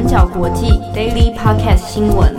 [0.00, 2.34] 转角国际 Daily Podcast 新闻。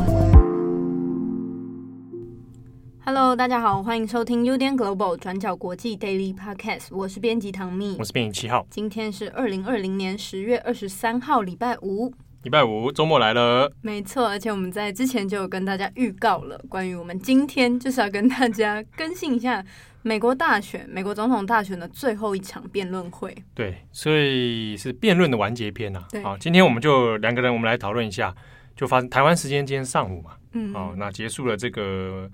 [3.06, 8.66] Hello，大家好，欢迎收听 UDN Global 转角国际 Daily Podcast，我是编辑唐蜜，我是编辑七号。
[8.72, 12.12] 今天是二零二零年十月二十三号，礼拜五。
[12.42, 19.64] 礼拜五周末来了，没错，而且我们在之前就有跟大家预告了，关于我们今天就是要跟大家更新一下
[20.04, 23.36] 美国大选、美国总统大选的最后一场辩论会。
[23.54, 26.06] 对，所以是辩论的完结篇呐。
[26.10, 28.36] 对，好，今天我们就两个人，我们来讨论一下，
[28.76, 32.30] 就发生台湾时间今天上午嘛，嗯，好，那结束了这个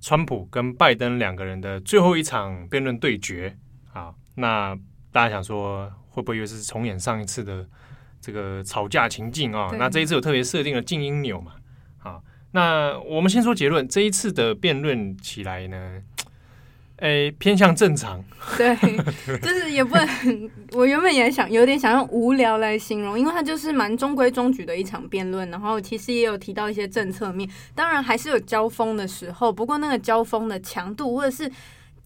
[0.00, 3.56] 川普跟拜登两个人的最后一场辩论对决。
[3.92, 4.76] 好，那
[5.12, 7.66] 大家想说，会不会又是重演上一次的？
[8.18, 11.52] 这个吵架情境啊、哦，那这一次有特别设定了静音钮嘛？
[11.96, 16.02] 好，那我们先说结论，这一次的辩论起来呢，
[16.98, 18.22] 诶，偏向正常。
[18.56, 18.76] 对，
[19.38, 31.50] 就是也不能，我原本也想有点想用无聊来形容，因为它就是蛮中规中矩的一场辩论，然后其实也有提到一些政策面，当然还是有交锋的时候，不过那个交锋的强度或者是。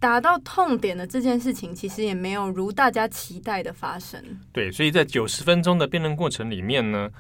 [0.03, 4.19] 达到痛点的这件事情，其实也没有如大家期待的发生。
[4.51, 7.11] 对，所以在九十分钟的辩论过程里面呢，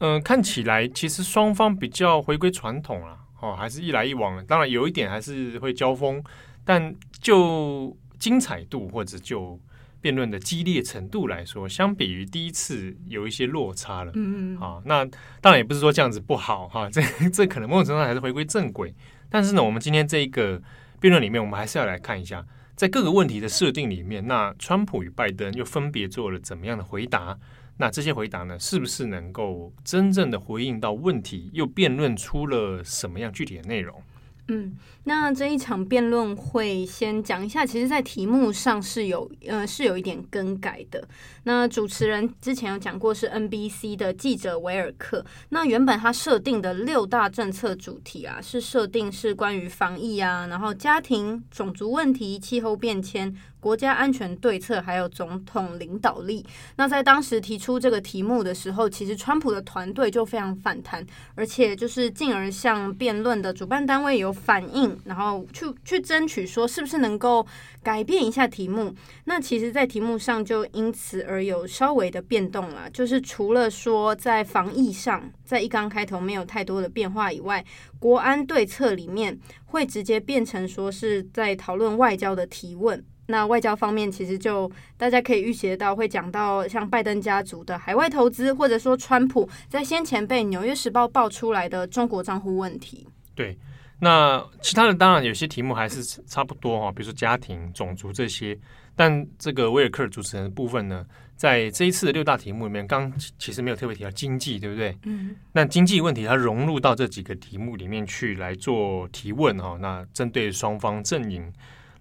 [0.00, 4.44] 嗯、呃，看起来其实双方比较回归传统了，哦，还是一来一往。
[4.44, 6.22] 当然有一点还是会交锋，
[6.66, 9.58] 但就精彩度或者就
[10.02, 14.12] 辩论的激烈程度来说，相比于第一次有一些落差了。
[14.14, 14.60] 嗯嗯。
[14.60, 15.06] 啊，那
[15.40, 17.00] 当然也不是说这样子不好哈，这
[17.32, 18.94] 这可能某种程度上还是回归正轨。
[19.30, 20.60] 但是呢，我们今天这一个。
[20.98, 22.42] 辩论里面，我们还是要来看一下，
[22.74, 27.38] 在各个问题的设定里面，那川普与拜登又分别做了怎么样的回答？
[27.76, 31.50] 那这些回答呢，是不是能够真正的回应到问题？
[31.52, 34.02] 又辩论出了什么样具体的内容？
[34.48, 41.06] 嗯，那这一场辩论会先讲一下，其实，在题目上是有呃是有一点更改的。
[41.42, 45.24] 那主持人之前有讲过是 NBC 的记者维尔克。
[45.48, 53.36] 那原本他设定的六大政策主题啊，是设定是关于防疫啊，然后家庭、种族问题、气候变迁。
[53.66, 56.46] 国家安全对策还有总统领导力。
[56.76, 61.04] 那在当时提出这个题目的时候，其实川普的团队就非常反弹，
[61.34, 67.44] 而且就是进而向辩论的主办单位有反应，然后去去争取说是不是能够
[67.82, 68.94] 改变一下题目。
[69.24, 77.64] 那其实，在题目上就因此而有稍微的变动了，就是除了说在防疫上，在一刚开头没有太多的变化以外，
[77.98, 83.04] 国安对策里面会直接变成说是在讨论外交的提问。
[83.26, 93.06] 那外交方面，其实就大家可以预习到，会讲到像拜登家族的海外投资，或者说川普在先前被《纽约时报》爆出来的中国账户问题。
[93.34, 93.58] 对，
[93.98, 98.56] 那其他的当然有些题目还是差不多哈，比如说家庭、种族这些。
[98.98, 101.04] 但这个威尔克主持人的部分呢，
[101.36, 104.96] 在这一次的六大题目里面，刚其实没有特别提到经济，对不对？
[105.02, 105.36] 嗯。
[105.52, 109.76] 那经济问题它融入到这几个题目里面去来做提问哈。
[109.80, 111.52] 那针对双方阵营。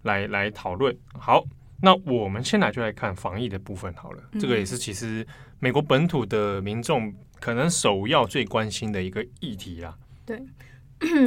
[0.06, 1.44] 来来讨论好，
[1.82, 4.24] 那我们先来就来看防疫的部分好了。
[4.32, 5.28] 嗯、这个也是其实
[5.60, 9.96] 美国本土的民众可能首要最关心的一个议题啦。
[10.26, 10.42] 对。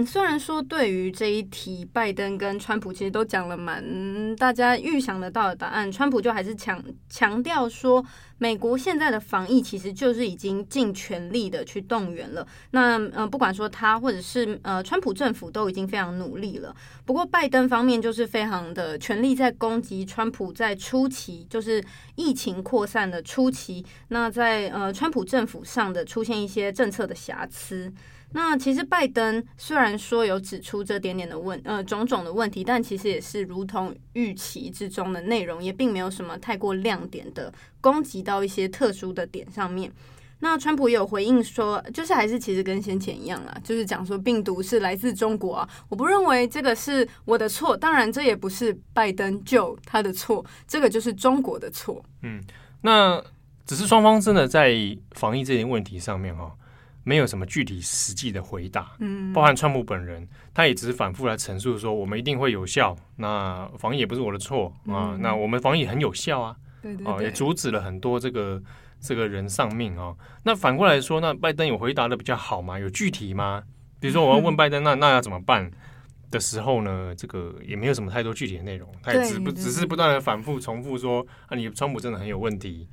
[0.07, 8.05] 虽然说对于这一题，拜登跟川普其实都讲了蛮大家预想得到的答案，川普就还是强强调说，
[8.39, 12.47] 美国现在的防疫其实就是已经尽全力的去动员了。
[12.71, 16.75] 那呃，不管说他或者是呃川普政府都已经非常努力了。
[17.05, 21.85] 不过拜登方面就是非常的全力在攻击川普在初期，就是
[22.17, 27.93] 疫情扩散的初期，那在呃川普政府上的出现一些政策的瑕疵。
[28.33, 39.91] 那其实拜登虽然说有指出这点点的问呃种种的问题，但其实也是如同预期之中的内容，也并没有什么太过亮点的攻击到一些特殊的点上面。
[40.41, 52.05] 那川普有回应说，就是还是其实跟先前一样啦，就是讲说病毒是来自中国啊，我不认为这个是我的错，当然这也不是拜登就他的错，这个就是中国的错。
[52.23, 52.41] 嗯，
[52.83, 53.21] 那
[53.65, 54.77] 只是双方真的在
[55.13, 56.55] 防疫这件问题上面哈。
[57.09, 68.63] 没有什么具体实际的回答，嗯，包含川普本人，他也只是反复来陈述说，我们一定会有效，那防疫也不是我的错啊，那我们防疫很有效啊，对对，也阻止了很多这个
[69.01, 70.15] 这个人丧命啊。
[70.43, 72.79] 那反过来说，那拜登有回答的比较好吗？
[72.79, 73.63] 有具体吗？
[73.99, 75.71] 比如说我要问拜登， 那那要怎么办
[76.31, 77.15] 的时候呢？
[77.17, 82.87] 这个也没有什么太多具体的内容，他也只不只是不断的反复重复说啊，你川普真的很有问题。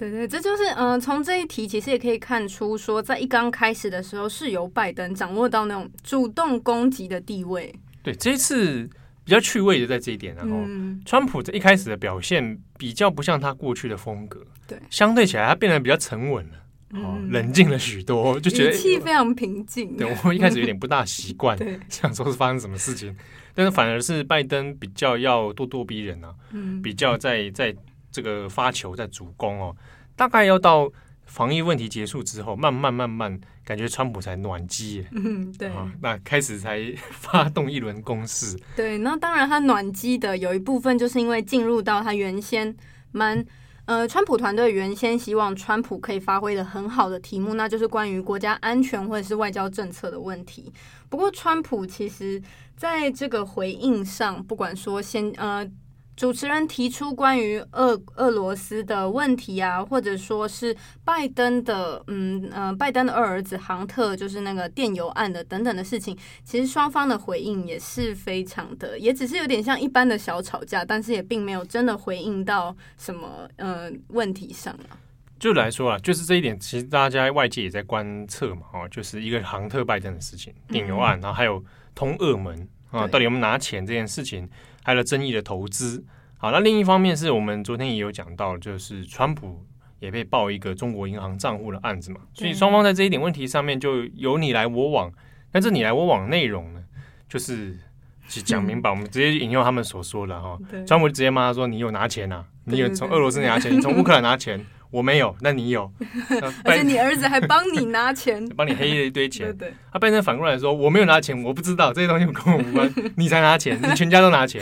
[0.00, 7.70] 对对，这就是嗯，从这一题其实也可以看出，说在一刚开始的时候，是由拜登掌握到那种主动攻击的地位。
[8.02, 8.88] 对，这一次
[9.24, 16.56] 比较趣味的在这一点，然后、嗯、川普在一开始的表现比较不像他过去的风格，对，相对起来他变得比较沉稳了。
[16.92, 19.96] 哦，冷静了许多，就觉得语气非常平静。
[19.96, 23.14] 对，我一开始有点不大习惯， 对想说是发生什么事情，
[23.54, 27.72] 但是反而是拜登比较要咄咄逼人啊，嗯，比较在在
[28.10, 29.76] 这个发球在主攻哦，
[30.16, 30.90] 大概要到
[31.26, 36.80] 防疫问题结束之后，慢慢慢慢感觉川普才暖机，嗯，对、啊，那开始才
[37.12, 38.58] 发动一轮攻势。
[38.74, 42.76] 对，那当然他暖机的有一部分就是因为进入到他原先
[43.12, 43.44] 蛮。
[43.86, 50.72] 呃，川普团队原先希望川普可以发挥的很好的题目，那就是关于国家安全或者是外交政策的问题。
[51.08, 52.40] 不过，川普其实
[52.76, 55.68] 在这个回应上，不管说先呃。
[56.16, 66.14] 主持人提出关于俄俄罗斯的问题啊，或者说是拜登的，嗯呃，拜登的二儿子杭特就是那个电邮案的等等的事情，
[66.44, 75.00] 其实双方的回应也是非常的，也只是有点像一般的小吵架，但是也并没有真的回应到什么呃问题上啊。
[75.38, 81.64] 就来说啊，就是这一点，其实大家外界也在观测嘛，哦，就是一个杭特拜登的事情，电邮案，然后还有
[81.94, 84.46] 通俄门啊，到底有没有拿钱这件事情。
[84.90, 86.04] 还有争议的投资，
[86.36, 89.64] 好，那另一方面是我们昨天也有讲到，就是川普
[90.00, 95.12] 也被爆一个中国银行账户的案子嘛，所以双方在这一点问题上面就有你来我往，
[95.52, 96.82] 但这你来我往内容呢，
[97.28, 97.78] 就是
[98.26, 102.44] 讲明白，我们直接引用他们所说的哈，川普直接骂他说：“你有拿钱啊？
[102.64, 103.72] 你有从俄罗斯拿钱？
[103.72, 105.90] 你从 乌克兰拿钱？”我没有，那你有？
[106.64, 109.46] 而且你儿子还帮你拿钱， 帮你黑了一堆钱。
[109.46, 114.60] 对，对对，他变成反过来说，我没有拿钱，我不知道这些东西跟我无关，你才拿钱，你全家都拿钱，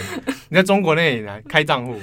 [0.51, 1.99] 你在中国那里来开账户。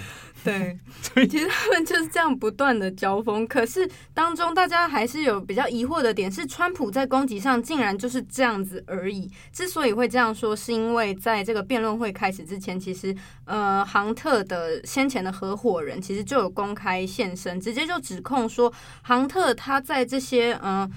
[0.45, 9.27] 对，其实他们就是这样不断的交锋，可是当中大家还是有比较疑惑的点，是川普在攻击上竟然就是这样子而已。
[9.51, 13.15] 之所以会这样说，是因为在这个辩论会开始之前，其实
[13.45, 18.71] 呃，杭特的先前的合伙人其实就有公开现身，直接就指控说，
[19.01, 20.87] 杭特他在这些呃。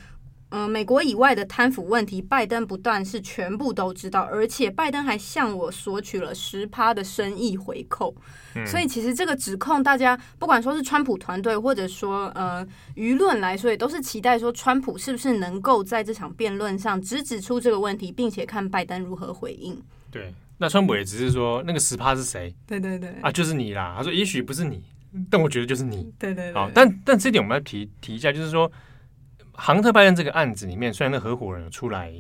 [0.51, 8.15] 嗯、呃，美国以外的贪腐问题，拜登不但是全部都知道，而且拜登还向我索取了十趴的生意回扣。
[8.55, 12.67] 嗯、所以，其实这个指控，大家不管说是川普团队，或者说呃
[12.97, 19.79] 舆论来说，也都是期待说，川普是不是能够在这场辩论上直指出这个问题，并且看拜登如何回应。
[20.11, 22.55] 对，那川普也只是说那个十趴是谁？
[22.67, 23.95] 对对对，啊，就是你啦。
[23.99, 24.83] 他说也许不是你，
[25.29, 26.11] 但我觉得就是你。
[26.19, 26.55] 对对对。
[26.55, 28.71] 好，但但这点我们要提提一下，就是说。
[29.61, 32.15] 杭特拜登这个案子里面，虽然那合伙人有出来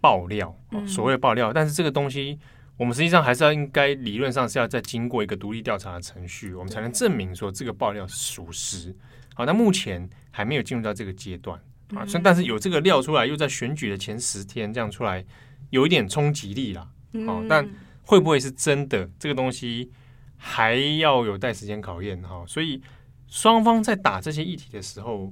[0.00, 0.56] 爆料，
[0.88, 2.38] 所谓爆料，但是这个东西
[2.78, 8.96] 我们实际上还是要应该理论上是要再经过一个独立调查的程序，我们才能证明说这个爆料是属实。
[9.34, 11.60] 好，那目前还没有进入到这个阶段
[11.94, 15.22] 啊，但是有这个料出来，又在选举的前十天这样出来，
[15.68, 16.88] 有一点冲击力啦。
[17.26, 17.68] 哦，但
[18.06, 19.06] 会不会是真的？
[19.18, 19.92] 这个东西
[20.38, 22.42] 还要有待时间考验哈。
[22.46, 22.80] 所以
[23.28, 25.30] 双方在打这些议题的时候。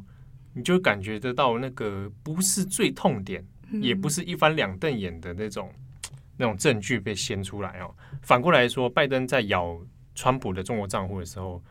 [0.52, 3.44] 你就感觉得到那个不是最痛点，
[3.80, 5.72] 也不是一翻两瞪眼的那种
[6.36, 7.94] 那种证据被掀出来哦。
[8.22, 9.78] 反过来说，拜登在咬
[10.14, 11.62] 川普的中国账户的时候，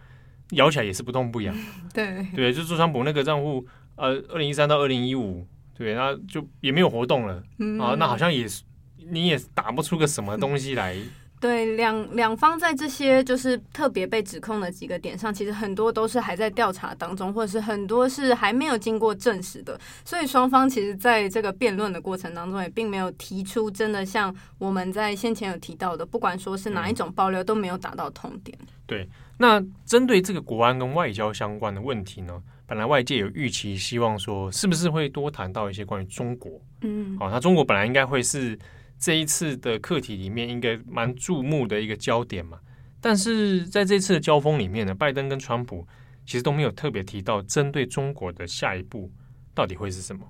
[0.52, 1.56] 咬起来也是不痛不痒。
[1.94, 3.66] 对对，就是川普那个账户，
[3.96, 7.44] 呃，二零一三到二零一五，对，那就也没有活动了
[7.80, 8.64] 啊，那好像也是
[9.10, 10.96] 你也打不出个什么东西来。
[11.40, 19.80] 对，两两方在这些就是特别被指控的几个点上，其实很多都是还在调查当中，或者是很多是还没有经过证实的。
[20.04, 28.58] 所以双方其实在这个辩论的过程当中，也并没有提出真的像我们在先前有提到的，不管说是哪一种爆料，都没有达到痛点。
[28.86, 36.52] 对，那针对这个国安跟外交相关的问题呢，本来外界有预期，希望说是不是会多谈到一些关于中国？
[36.82, 38.60] 嗯，好，那中国本来应该会是。
[39.00, 42.60] 这一次的课题里面应该蛮注目的一个焦点嘛，
[43.00, 45.88] 但是在这次的交锋里面呢，拜登跟川普
[46.26, 49.10] 其实都没有特别提到针对中国的下一步
[49.56, 50.30] 到底会是什么。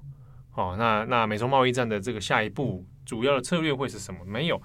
[0.54, 4.24] 哦，那那美中贸易战的这个下一步主要的策略会是什么？
[4.24, 4.62] 没有，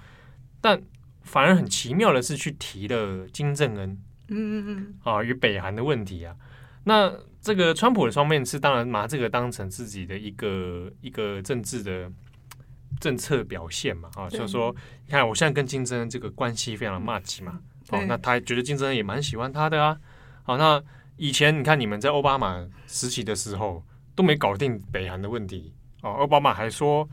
[0.60, 0.78] 但
[1.22, 3.90] 反而很奇妙的是去提了金正恩，
[4.28, 6.36] 嗯嗯嗯，啊与北韩的问题啊。
[6.84, 12.12] 那这个川普的双面是当然拿这个当成自己的一个一个政治的。
[13.00, 14.74] 政策表现嘛，啊，就是说，
[15.06, 17.58] 你看我现在跟金正恩这个关系非常的麻吉嘛，
[17.90, 19.98] 哦，那他觉得金正恩也蛮喜欢他的啊，
[20.42, 20.82] 好，那
[21.16, 23.84] 以前你看你们在奥巴马时期的时候
[24.14, 25.72] 都没搞定北韩的问题，
[26.02, 27.08] 哦，奥巴马还说，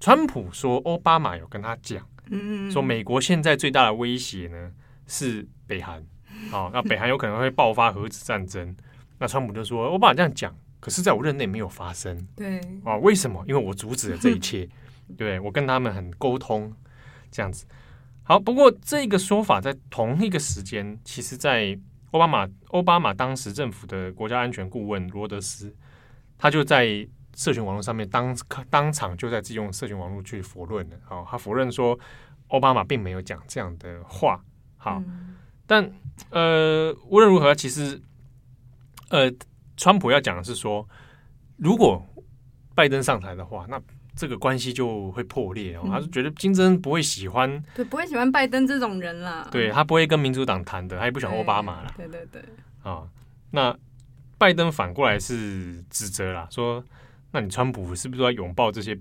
[0.00, 4.72] 川普说奥巴马有跟他讲，嗯，说美国现在最大的威胁呢
[5.06, 6.04] 是北韩，
[6.52, 8.74] 哦，那北韩有可能会爆发核子战争，
[9.18, 13.44] 那川普就说奥巴马这样讲，可是在我任内没有发生，对，啊，为什么？
[13.48, 14.68] 因为我阻止了这一切。
[15.16, 16.72] 对，我跟他们很沟通，
[17.30, 17.66] 这样子。
[18.22, 21.78] 好，不过这个说法在同一个时间，其实，在
[22.10, 25.74] 奥巴马奥巴马当时政府的国家安全顾问罗德斯，
[26.36, 28.36] 他就在社群网络上面当
[28.70, 30.96] 当场就在自己用社群网络去否认了。
[31.04, 31.96] 好，他否认说
[32.48, 34.42] 奥巴马并没有讲这样的话。
[34.76, 35.36] 好，嗯、
[35.66, 35.88] 但
[36.30, 38.00] 呃，无论如何，其实
[39.10, 39.32] 呃，
[39.76, 40.88] 川普要讲的是说，
[41.56, 42.04] 如果
[42.74, 43.80] 拜登上台的话，那
[44.16, 45.82] 这个关系就会破裂哦。
[45.84, 49.46] 嗯、他是觉得金正恩不会喜欢，对，不会喜欢拜登这种人啦。
[49.52, 51.92] 对，他不会跟民主党谈的，他也不喜欢奥巴马啦。
[51.96, 52.42] 对对对。
[52.82, 53.06] 啊，
[53.50, 53.76] 那
[54.38, 56.82] 拜登反过来是指责啦，说，
[57.30, 58.98] 那你川普是不是要拥抱这些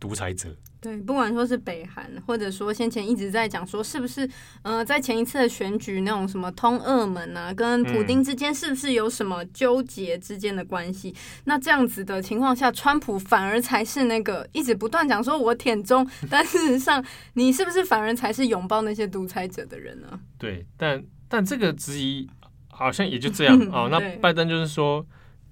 [0.00, 0.54] 独裁者？
[0.80, 4.28] 对，不管说是北韩，或者说先前一直在讲说，是不是
[4.62, 11.10] 呃，在前一次的选举那种什么通俄门啊，跟普丁之间是不是有什么纠结之间的关系？
[11.10, 11.16] 嗯、
[11.46, 20.20] 那这样子的情况下，川普反而才是那个一直不断讲说我舔中，但事实上你是不是反而才是拥抱那些独裁者的人呢？
[20.38, 22.30] 对，但但这个质疑
[22.70, 23.88] 好像也就这样 哦。
[23.90, 25.04] 那拜登就是说。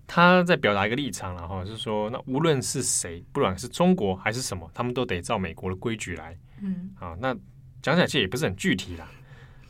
[0.06, 6.36] 他在表达一个立场了哈，是说那无论是谁，不管是中国还是什么，他们都得照美国的规矩来。
[6.62, 7.34] 嗯，啊，那
[7.82, 9.08] 讲起来其实也不是很具体啦。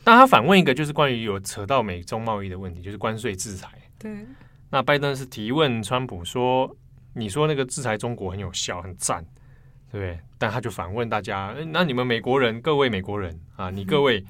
[0.03, 3.69] 但他反问一个，就是关于有扯到美中贸易的问题，就是关税制裁。
[3.99, 4.25] 对。
[4.69, 6.73] 那拜登是提问川普说
[7.13, 9.23] ：“你说那个制裁中国很有效，很赞，
[9.91, 14.19] 对不对？”但他就反问大家：“那你们美国人，各位美国人啊，你各位。
[14.19, 14.25] 嗯”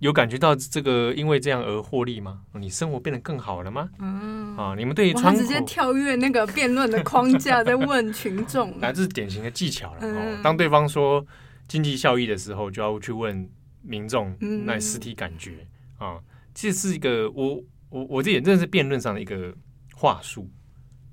[0.00, 2.40] 有感觉到这个因为这样而获利吗？
[2.54, 3.88] 你生活变得更好了吗？
[3.98, 9.98] 嗯啊，你们对于川普直接跳跃那个辩论的框架 在问群众，来这是典型的技巧了。
[10.00, 11.24] 嗯、当对方说
[11.68, 13.48] 经济效益的时候，就要去问
[13.82, 15.66] 民众那实体感觉、
[16.00, 16.18] 嗯、啊。
[16.52, 19.54] 这是一个我我我这也认识辩论上的一个
[19.94, 20.50] 话术。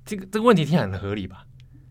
[0.05, 1.43] 这个这个问题听起来很合理吧？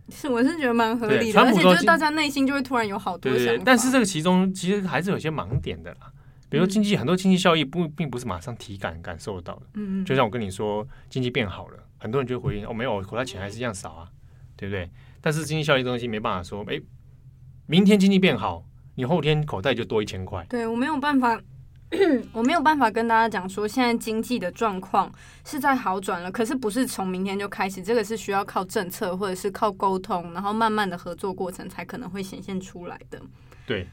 [0.08, 3.44] 是，我是觉得蛮合理的，而且就是大家内心就会突然有好多想法。
[3.44, 6.12] 对对对，但是这个其中其实还是有些盲点的啦。
[6.48, 14.08] 比如说经济很多经济效益不并不是马上体感感受到的，嗯，就像我跟你说经济变好了，很多人就回应哦，没有，我口袋钱还是一样少啊，
[14.56, 14.88] 对不对？
[15.20, 16.80] 但是经济效益东西没办法说，哎，
[17.66, 20.46] 明天经济变好，你后天口袋就多一千块。
[20.48, 21.40] 对，我没有办法，
[22.32, 25.12] 我没有办法跟大家讲说现在经济的状况
[25.44, 33.20] 是在好转了，可是不是从明天就开始，这个是需要靠政策或者是靠沟通，然后慢慢的合作过程才可能会显现出来的。
[33.66, 33.84] 对。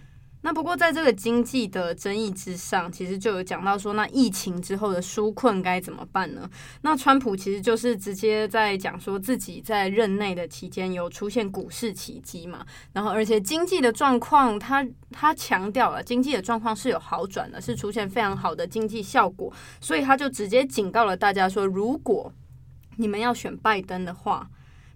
[0.45, 6.49] 那不过，在这个经济的争议之上，其实就有讲到说，那疫情之后的纾困该怎么办呢？
[6.81, 22.33] 那川普其实就是直接在讲说自己在任内的期间有出现股市奇迹嘛，然后而且经济的状况，他他强调了经济的状况是有好转的，是出现非常好的经济效果，所以他就直接警告了大家说，如果
[22.97, 24.49] 你们要选拜登的话，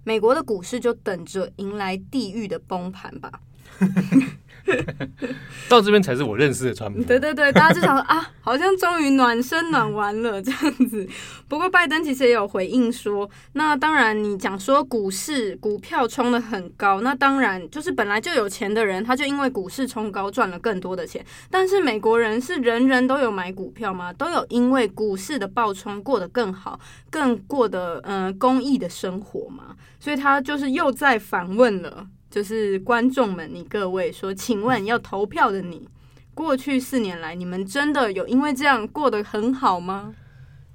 [0.03, 3.39] 美国的股市就等着迎来地狱的崩盘吧。
[5.69, 7.03] 到这边才是我认识的川普。
[7.03, 11.07] 对对对，大家就想说 啊，好像终于暖身暖完了这样子。
[11.47, 21.25] 不过拜登其实也有回应说，那当然你讲说股市股票冲的很高，那当然就是本来就有钱的人，他就因为股市冲高赚了更多的钱。
[21.49, 24.11] 但是美国人是人人都有买股票吗？
[24.13, 29.75] 都有因为股市的暴冲过得更好，更过得嗯、呃、公益的生活吗？
[29.99, 32.07] 所以他就是又在反问了。
[32.37, 35.89] 就是观众们，你各位说，请问要投票的你，
[36.35, 40.13] 过去四年来，你们真的有因为这样过得很好吗？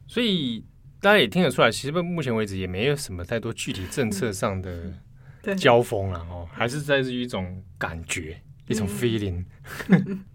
[0.09, 0.64] 所以
[1.00, 4.92] 大家也听得出来，其实目前为止也没有什么太多具体政策上的
[5.57, 9.45] 交锋了哦，还是在于一种感觉，一种 feeling。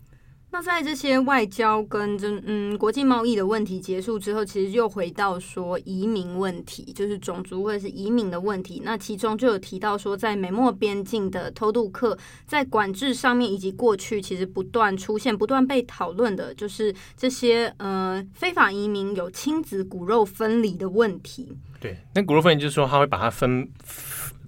[0.57, 8.81] 那在这些外交跟这嗯国际贸易的问题结束之后，其实又回到说移民问题，就是种族或者是移民的问题。
[8.83, 21.55] 那其中就有提到说，在美墨边境的偷渡客在管制上面，以及过去其实不断出现、不断被讨论的，就是这些呃非法移民有亲子骨肉分离的问题。
[21.79, 23.69] 对，那骨肉分离就是说他会把它分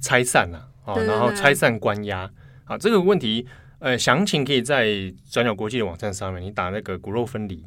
[0.01, 2.27] 拆散了啊，哦，然后拆散关押
[2.65, 3.45] 啊，这个问题。
[3.79, 7.63] 呃，详情可以在转角国际的网站上面，你打那个“骨肉分离”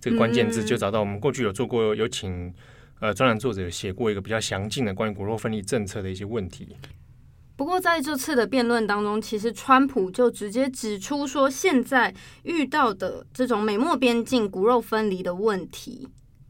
[0.00, 2.54] 这个关键字，就找到我们过去有做过，有请
[3.00, 6.76] 呃专栏作者写过一个比较详尽的关于骨肉分离政策的一些问题。
[7.56, 16.06] 不过在这次的辩论当中，其实川普就直接指出说，现在遇到的这种美墨边境骨肉分离的问题。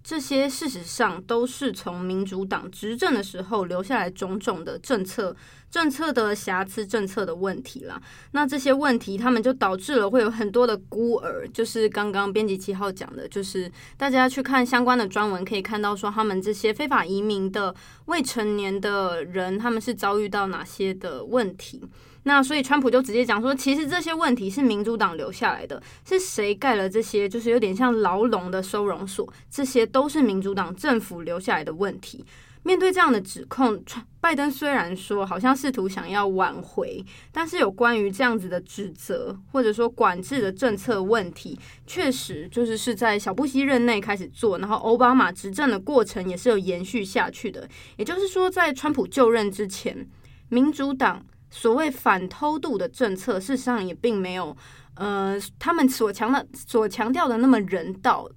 [0.08, 5.34] 这些事实上都是从民主党执政的时候留下来种种的政策、
[5.68, 8.00] 政策的瑕疵、政策的问题啦。
[8.30, 11.44] 那这些问题，他们就导致了会有很多的孤儿。
[11.48, 21.82] 就是刚刚编辑七号讲的，就是大家去看相关的专文，可以看到说他们这些非法移民的未成年的人，他们是遭遇到哪些的问题。
[22.28, 32.24] 那所以，川普就直接讲说，其实这些问题是民主党留下来的，是谁盖了这些，就是有点像牢笼的收容所，这些都是民主党政府留下来的问题。
[32.64, 33.80] 面对这样的指控，
[34.20, 41.56] 拜登虽然说好像试图想要挽回，但是有关于这样子的指责或者说管制的政策问题，
[41.86, 47.68] 确实就是是在小布希任内开始做，然后奥巴马执政的过程也是有延续下去的。
[47.98, 50.04] 也就是说，在川普就任之前，
[50.48, 51.24] 民主党
[51.56, 54.56] 所谓反偷渡的政策，事实上也并没有
[54.94, 58.28] 呃他们所强的所强调的那么人道。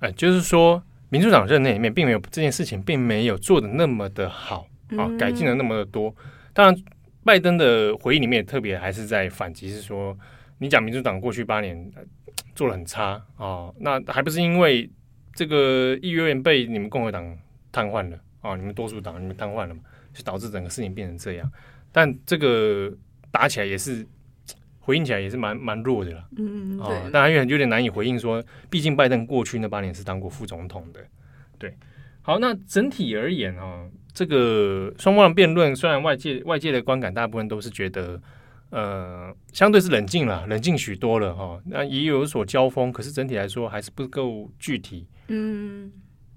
[0.00, 0.82] 哎，就是说。
[1.08, 4.66] 民主党任内里面并没有这件事情，并没有做得那么的好
[4.98, 6.12] 啊，改进了那么的多。
[6.52, 6.84] 当然，
[7.22, 10.18] 拜登的回应里面也特别还是在反击，是说
[10.58, 11.90] 你讲民主党过去八年
[12.56, 14.90] 做的很差啊，那还不是因为
[15.32, 17.24] 这个议院被你们共和党
[17.70, 19.80] 瘫痪了啊，你们多数党你们瘫痪了嘛，
[20.12, 21.48] 就导致整个事情变成这样。
[21.96, 22.92] 但这个
[23.30, 24.06] 打起来也是。
[24.86, 31.00] 回应起来也是蛮蛮弱的了，嗯嗯，对，当然有点有点难以回应说，毕竟拜登过去那八年是当过副总统的，
[31.58, 31.74] 对。
[32.22, 33.84] 好，那整体而言啊，
[34.14, 38.22] 这个双方的辩论，虽然外界外界的观感大部分都是觉得，
[38.70, 45.90] 呃，相对是冷静了，冷静许多了哈，那也有所交锋，可是整体来说还是不够具体，嗯，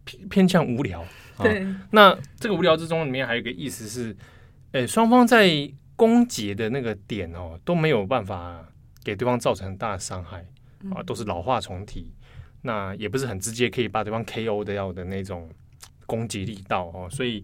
[0.05, 1.05] 偏偏向无聊，
[1.37, 1.63] 对。
[1.91, 4.15] 那这个无聊之中里面还有一个意思是，
[4.71, 5.71] 诶，双方在。
[5.99, 8.65] 攻击的那个点哦，都没有办法
[9.03, 10.37] 给对方造成很大的伤害
[10.95, 12.09] 啊，都是老话重提，
[12.61, 15.49] 那也不是很直接可以把对方 KO 的要的那种
[16.05, 17.43] 攻击力道哦，所以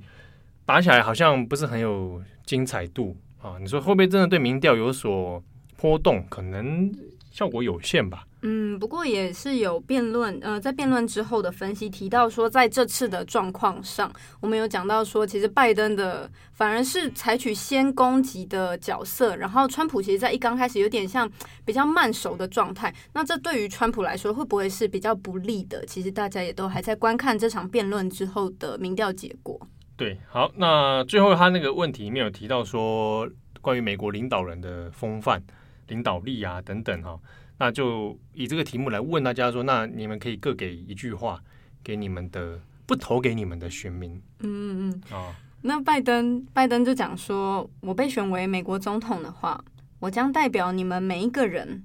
[0.65, 3.57] 打起来好像不是很有精彩度啊。
[3.59, 5.43] 你说会不会真的对民调有所
[5.75, 6.25] 波动？
[6.29, 6.89] 可能
[7.31, 8.25] 效果有限吧。
[8.47, 21.27] 嗯，不过也是有辩论，呃，在辩论之后的分析提到说，在这次的状况上，我们有讲到说，其实拜登的反而是采取先攻击的角色，然后川普其实在一刚开始有点像
[21.65, 22.93] 比较慢熟的状态。
[23.13, 25.83] 那这对于川普来说会不会是比较不利的？
[25.87, 29.59] 其实大家也都还在观看这场辩论之后的民调结果。
[29.97, 33.27] 对，好，那最后他那个问题里面有提到说，
[33.59, 35.41] 关于美国领导人的风范、
[35.87, 37.19] 领导力啊等等哈。
[37.57, 41.41] 那就以这个题目来问大家说，那你们可以各给一句话
[41.83, 44.21] 给你们的不投给你们的选民。
[44.39, 45.01] 嗯嗯嗯。
[45.11, 49.63] 哦，那拜登拜登就讲说，我被选为美国总统的话，
[49.99, 51.83] 我将代表你们每一个人，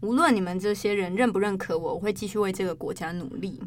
[0.00, 3.60] 无论你们这些人认不认可我，我会继续为这个国家努力。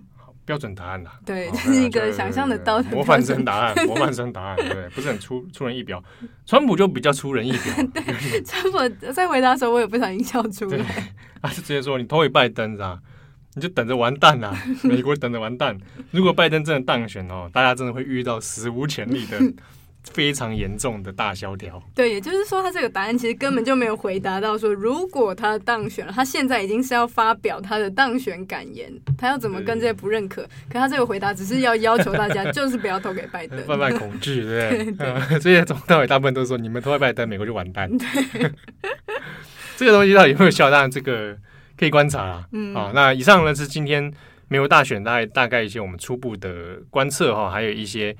[0.50, 6.04] 标准答案呐，对，这是一个想象得到的模范生答案，模范生答案，对，不是很出出人意表。
[6.44, 7.62] 川普就比较出人意表，
[7.94, 11.14] 对，川普在回答的时候，我也不小心笑出来。
[11.40, 12.98] 他就直接说：“你投给拜登是吧？
[13.54, 15.78] 你就等着完蛋啦，美国等着完蛋。
[16.10, 19.38] 如果拜登真的当选哦，大家真的会遇到史无前例的。”
[20.13, 21.82] 非常严重的大萧条。
[21.95, 30.41] 对，也就是说，他这个答案其实根本就没有回答到说，如果他当选了，他现在已经是要发表他的当选感言，他要怎么跟这些不认可？
[30.69, 35.39] 可他这个回答只是要要求大家， 就是不要投给拜登，贩卖恐惧，对不对？
[35.39, 37.89] 这些从头到尾大部分都说，你们投给拜登，美国就完蛋。
[37.98, 38.52] 对，
[39.78, 40.69] 这个东西到底有没有效？
[40.69, 41.38] 当然，这个
[41.78, 42.48] 可以观察啦。
[42.52, 44.12] 嗯，好，那以上呢是今天
[44.48, 48.15] 美国大选大概大概一些我们初步的观测哈，还有一些。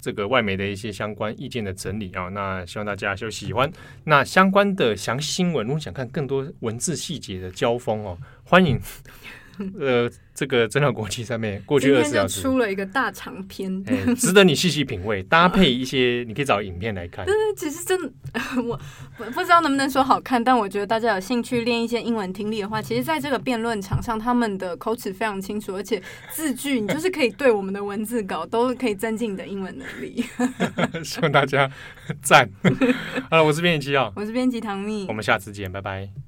[0.00, 3.70] 这个外媒的一些相关意见的整理啊，那希望大家就喜欢。
[4.04, 8.80] 那相关的详细新闻，如果想看更多文字细节的交锋哦，欢迎。
[9.78, 17.24] 呃，这个真的国际上面过去二十小时出了一个大长篇，欸、值得你细细品味，搭配一些你可以找影片来看。
[17.26, 18.10] 对，其实真的，
[18.62, 18.80] 我
[19.18, 30.24] 我不知道能不能说好看，但我觉得大家有兴趣练一些英文听力的话，其实在这个辩论场上，他们的口齿非常清楚，而且字句你就是可以对我们的文字稿都可以增进你的英文能力。
[31.04, 31.70] 希望大家
[32.22, 32.48] 赞。
[33.30, 36.27] 好了，我是编辑七号，我是编辑唐蜜，我们下次见，拜拜。